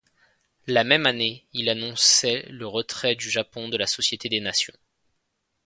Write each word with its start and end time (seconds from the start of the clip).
La 0.65 0.83
même 0.83 1.05
année, 1.05 1.45
il 1.53 1.69
annonçait 1.69 2.47
le 2.49 2.65
retrait 2.65 3.13
du 3.13 3.29
Japon 3.29 3.69
de 3.69 3.77
la 3.77 3.85
Société 3.85 4.29
des 4.29 4.39
Nations. 4.39 4.73